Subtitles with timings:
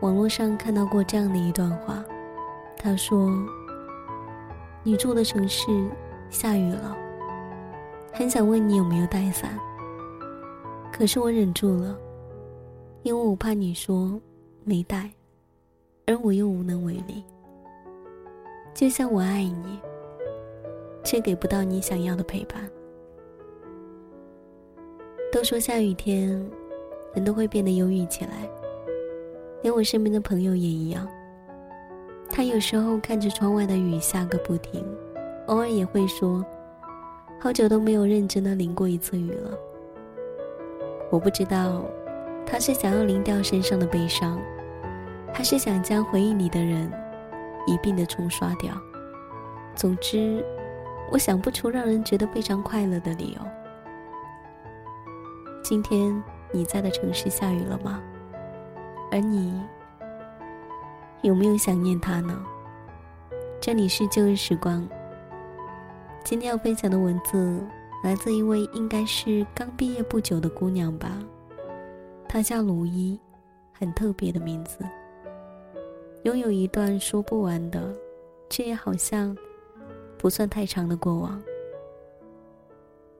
[0.00, 2.04] 网络上看到过这样的一段话，
[2.76, 3.32] 他说
[4.84, 5.66] ：“你住的城市
[6.28, 6.94] 下雨了，
[8.12, 9.58] 很想问你有没有带伞，
[10.92, 11.98] 可是我忍住了，
[13.04, 14.20] 因为我怕你说
[14.64, 15.10] 没带，
[16.06, 17.24] 而我又无能为力。
[18.74, 19.80] 就像我爱你，
[21.02, 22.70] 却给不到你想要的陪伴。
[25.32, 26.28] 都说下雨天，
[27.14, 28.46] 人都会变得忧郁起来。”
[29.66, 31.04] 连我身边的朋友也一样。
[32.30, 34.86] 他有时候看着窗外的雨下个不停，
[35.48, 36.46] 偶尔也会说
[37.42, 39.50] ：“好久都没有认真的淋过一次雨了。”
[41.10, 41.84] 我不知道，
[42.46, 44.40] 他是想要淋掉身上的悲伤，
[45.34, 46.88] 还是想将回忆里的人
[47.66, 48.72] 一并的冲刷掉。
[49.74, 50.44] 总之，
[51.10, 53.40] 我想不出让人觉得非常快乐的理由。
[55.60, 56.22] 今天
[56.52, 58.00] 你在的城市下雨了吗？
[59.10, 59.62] 而你
[61.22, 62.44] 有没有想念他呢？
[63.60, 64.86] 这里是旧日时光。
[66.24, 67.64] 今天要分享的文字
[68.02, 71.18] 来自一位应该是刚毕业不久的姑娘吧，
[72.28, 73.18] 她叫卢一，
[73.72, 74.78] 很特别的名字。
[76.24, 77.94] 拥有一段说不完的，
[78.50, 79.36] 却也好像
[80.18, 81.40] 不算太长的过往。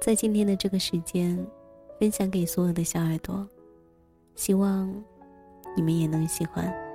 [0.00, 1.44] 在今天的这个时间，
[1.98, 3.46] 分享给所有的小耳朵，
[4.34, 4.92] 希望。
[5.78, 6.87] 你们也能喜欢。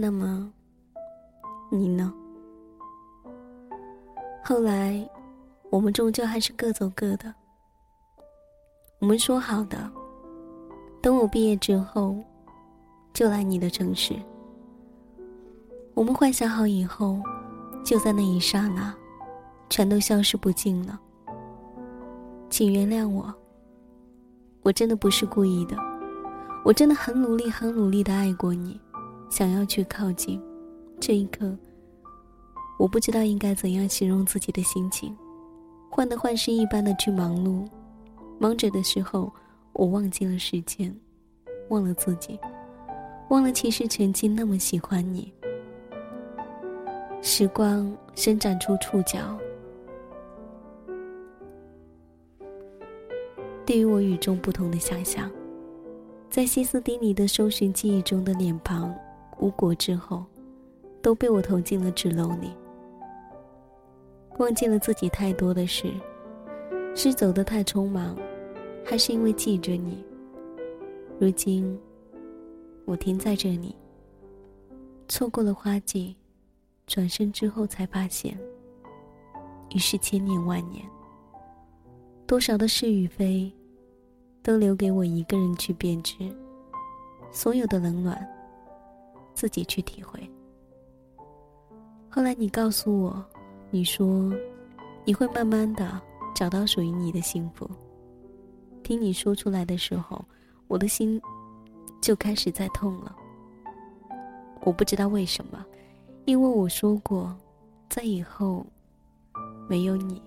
[0.00, 0.48] 那么，
[1.72, 2.14] 你呢？
[4.44, 5.10] 后来，
[5.70, 7.34] 我们终究还是各走各的。
[9.00, 9.90] 我们说好的，
[11.02, 12.14] 等我毕业之后，
[13.12, 14.14] 就来你的城市。
[15.94, 17.20] 我们幻想好以后，
[17.84, 18.94] 就在那一刹那，
[19.68, 20.96] 全都消失不尽了。
[22.48, 23.34] 请原谅我，
[24.62, 25.76] 我真的不是故意的。
[26.64, 28.80] 我真的很努力，很努力的爱过你，
[29.30, 30.40] 想要去靠近。
[31.00, 31.56] 这一刻，
[32.78, 35.16] 我不知道应该怎样形容自己的心情，
[35.90, 37.66] 患得患失一般的去忙碌。
[38.38, 39.32] 忙着的时候，
[39.72, 40.94] 我忘记了时间，
[41.68, 42.38] 忘了自己，
[43.30, 45.32] 忘了其实曾经那么喜欢你。
[47.20, 49.36] 时光伸展出触角，
[53.66, 55.30] 对于我与众不同的想象。
[56.30, 58.94] 在歇斯底里的搜寻记忆中的脸庞
[59.40, 60.24] 无果之后，
[61.00, 62.50] 都被我投进了纸篓里。
[64.38, 65.92] 忘记了自己太多的事，
[66.94, 68.16] 是走得太匆忙，
[68.84, 70.04] 还是因为记着你？
[71.18, 71.78] 如今，
[72.84, 73.74] 我停在这里，
[75.08, 76.16] 错过了花季，
[76.86, 78.38] 转身之后才发现，
[79.70, 80.84] 已是千年万年。
[82.26, 83.52] 多少的是与非。
[84.40, 86.14] 都留给我一个人去编织，
[87.30, 88.26] 所有的冷暖，
[89.38, 90.18] 自己去体会。
[92.08, 93.24] 后来你告诉我，
[93.70, 94.32] 你说
[95.04, 96.00] 你会慢慢的
[96.34, 97.70] 找到属于你的幸福。
[98.82, 100.24] 听你说出来的时候，
[100.66, 101.22] 我的心
[102.00, 103.14] 就开始在痛了。
[104.62, 105.64] 我不知道为什么，
[106.24, 107.32] 因为我说过，
[107.88, 108.66] 在以后
[109.68, 110.20] 没有你，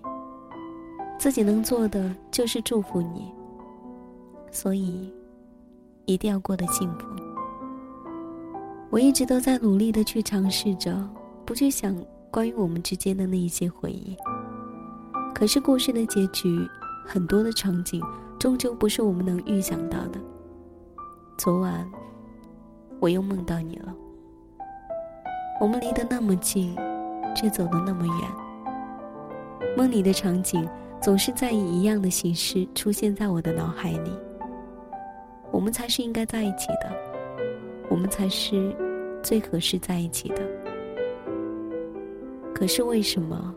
[1.18, 3.30] 自己能做的就是祝福你。
[4.50, 5.12] 所以，
[6.06, 7.31] 一定要过得幸福。
[8.92, 10.94] 我一直都在努力的去尝试着，
[11.46, 11.96] 不去想
[12.30, 14.14] 关于我们之间的那一些回忆。
[15.34, 16.68] 可是故事的结局，
[17.06, 18.02] 很多的场景，
[18.38, 20.20] 终究不是我们能预想到的。
[21.38, 21.90] 昨晚，
[23.00, 23.94] 我又梦到你了。
[25.58, 26.76] 我们离得那么近，
[27.34, 29.74] 却走得那么远。
[29.74, 30.68] 梦里的场景
[31.00, 34.12] 总是在以一样的形式出现在我的脑海里。
[35.50, 36.92] 我们才是应该在一起的，
[37.92, 38.74] 我们才是
[39.22, 40.42] 最合适在一起的。
[42.54, 43.54] 可是为什么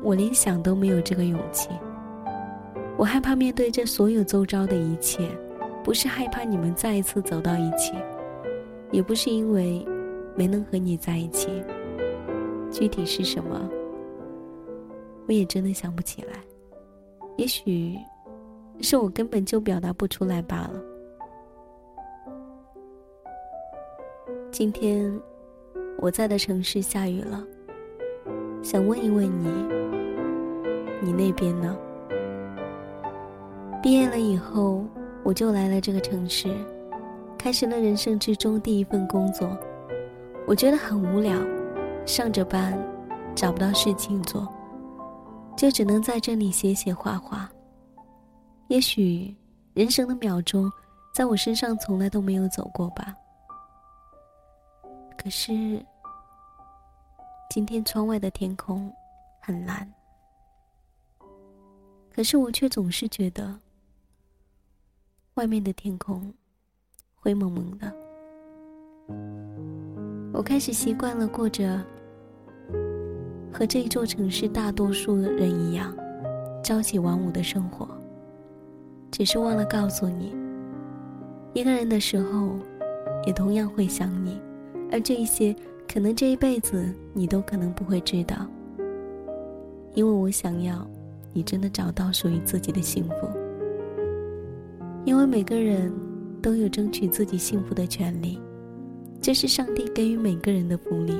[0.00, 1.70] 我连想都没有这个勇气？
[2.96, 5.28] 我害怕面对这所有周遭的一切，
[5.82, 7.94] 不是害怕你们再一次走到一起，
[8.92, 9.84] 也不是因为
[10.36, 11.48] 没能和你在一起。
[12.70, 13.68] 具体是什么，
[15.26, 16.34] 我也真的想不起来。
[17.36, 17.98] 也许
[18.80, 20.80] 是我根本就表达不出来罢了。
[24.54, 25.12] 今天
[25.98, 27.44] 我在的城市下雨了，
[28.62, 29.48] 想问一问你，
[31.02, 31.76] 你那边呢？
[33.82, 34.84] 毕业了以后，
[35.24, 36.54] 我就来了这个城市，
[37.36, 39.58] 开始了人生之中第一份工作。
[40.46, 41.36] 我觉得很无聊，
[42.06, 42.78] 上着班，
[43.34, 44.46] 找不到事情做，
[45.56, 47.50] 就只能在这里写写画画。
[48.68, 49.34] 也许
[49.72, 50.70] 人生的秒钟，
[51.12, 53.16] 在我身上从来都没有走过吧。
[55.16, 55.82] 可是，
[57.48, 58.92] 今天窗外的天空
[59.40, 59.90] 很蓝。
[62.14, 63.58] 可是我却总是觉得，
[65.34, 66.32] 外面的天空
[67.14, 67.92] 灰蒙蒙的。
[70.32, 71.82] 我开始习惯了过着
[73.52, 75.96] 和这一座城市大多数人一样
[76.62, 77.88] 朝起晚五的生活，
[79.10, 80.36] 只是忘了告诉你，
[81.54, 82.58] 一个人的时候，
[83.26, 84.40] 也同样会想你。
[84.90, 85.54] 而这一些，
[85.92, 88.46] 可能这一辈子你都可能不会知道，
[89.94, 90.86] 因为我想要
[91.32, 93.28] 你真的找到属于自己的幸福。
[95.04, 95.92] 因为每个人
[96.40, 98.38] 都有争取自己幸福的权利，
[99.20, 101.14] 这是上帝给予每个人的福利，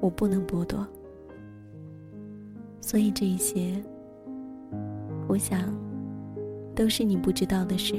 [0.00, 0.86] 我不能剥夺。
[2.80, 3.74] 所以这一些，
[5.28, 5.60] 我想，
[6.74, 7.96] 都是你不知道的事。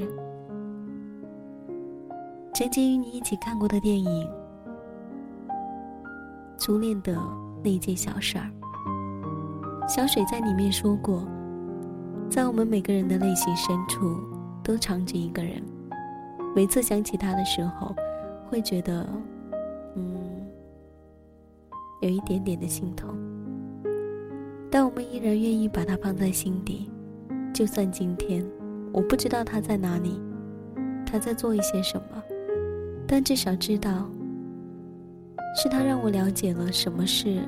[2.54, 4.28] 曾经与你一起看过的电影
[6.62, 7.18] 《初恋的
[7.64, 8.44] 那件小事儿》，
[9.88, 11.26] 小水在里面说过，
[12.28, 14.20] 在我们每个人的内心深处
[14.62, 15.62] 都藏着一个人，
[16.54, 17.96] 每次想起他的时候，
[18.50, 19.08] 会觉得，
[19.96, 20.46] 嗯，
[22.02, 23.08] 有一点点的心痛。
[24.70, 26.90] 但我们依然愿意把他放在心底，
[27.54, 28.46] 就算今天
[28.92, 30.20] 我不知道他在哪里，
[31.06, 32.22] 他在做一些什么。
[33.12, 34.08] 但至少知道，
[35.54, 37.42] 是他让我了解了什么是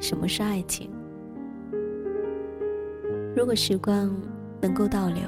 [0.00, 0.90] 什么是爱情。
[3.36, 4.10] 如果时光
[4.58, 5.20] 能够倒流，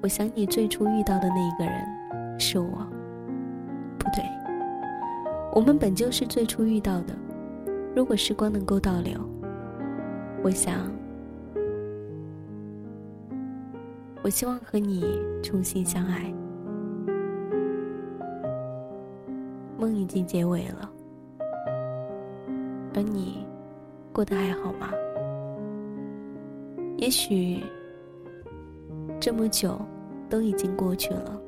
[0.00, 2.78] 我想你最初遇到的那一个人是我。
[3.98, 4.24] 不对，
[5.52, 7.14] 我们本就是最初遇到的。
[7.94, 9.20] 如果时光能够倒流，
[10.42, 10.90] 我想。
[14.26, 15.04] 我希望和你
[15.40, 16.34] 重新相爱。
[19.78, 20.90] 梦已经结尾了，
[22.92, 23.46] 而你
[24.12, 24.90] 过得还好吗？
[26.96, 27.62] 也许
[29.20, 29.80] 这么久
[30.28, 31.40] 都已经过去了，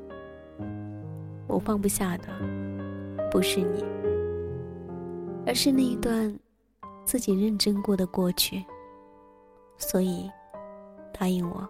[1.47, 2.27] 我放不下的
[3.29, 3.83] 不是你，
[5.45, 6.33] 而是那一段
[7.03, 8.63] 自己认真过的过去。
[9.75, 10.31] 所以，
[11.11, 11.69] 答应我。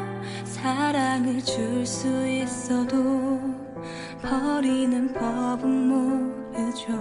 [1.85, 2.95] 수 있어도
[4.21, 6.93] 버리는 법은 모르죠.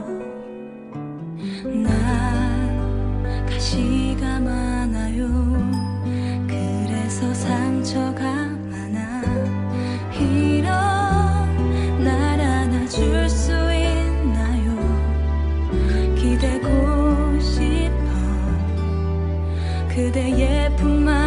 [1.64, 5.28] 난 가시가 많아요.
[6.48, 8.22] 그래서 상처가
[8.70, 9.22] 많아.
[10.18, 14.74] 이런 날 안아줄 수 있나요?
[16.16, 18.10] 기대고 싶어.
[19.88, 21.19] 그대의 품 안에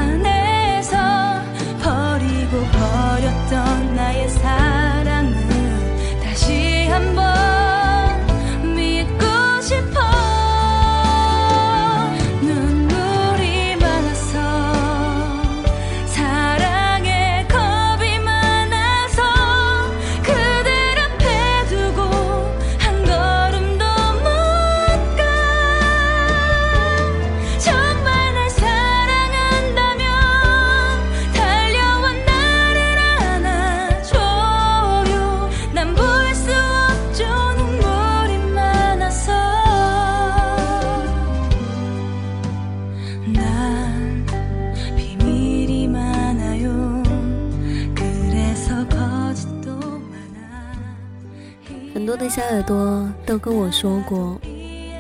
[52.13, 54.39] 多的小耳朵都跟我说过，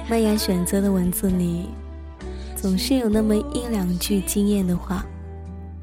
[0.09, 1.69] 麦芽选择的文字里，
[2.55, 5.05] 总是有那么一两句惊艳的话，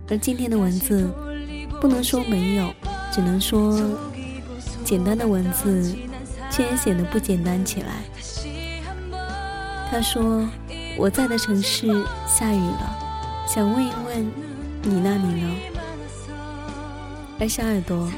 [0.09, 1.09] 而今天的文字，
[1.81, 2.75] 不能说没有，
[3.13, 3.81] 只能说
[4.83, 5.95] 简单的文字，
[6.51, 8.03] 却也显得不简单起来。
[9.89, 10.45] 他说
[10.99, 11.87] ：“我在的城市
[12.27, 12.99] 下雨了，
[13.47, 14.27] 想问一问，
[14.83, 15.57] 你那里呢？”
[17.39, 18.11] 而小耳朵，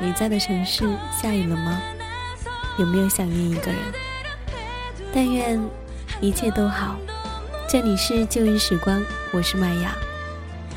[0.00, 1.78] 你在的城市下雨了吗？
[2.76, 3.80] 有没有想念一个人？
[5.12, 5.60] 但愿
[6.20, 6.96] 一切都好。
[7.68, 9.02] 这里是旧日时光，
[9.32, 9.94] 我是麦雅。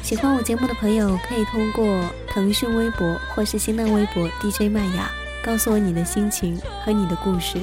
[0.04, 5.12] 喜欢我节目的朋友，可以通过腾讯微博或是新浪微博 DJ 麦雅，
[5.44, 7.58] 告诉我你的心情和你的故事。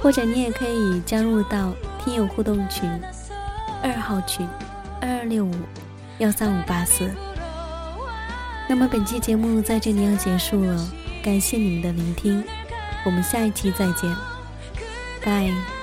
[0.00, 1.74] 或者你也可以加入到
[2.04, 2.88] 听友互动群
[3.82, 4.46] 二号群
[5.00, 5.54] 二二六五
[6.18, 7.10] 幺三五八四。
[8.68, 10.88] 那么本期节目在这里要结束了，
[11.24, 12.44] 感谢你们的聆听。
[13.04, 14.14] 我们下一期再见，
[15.24, 15.77] 拜。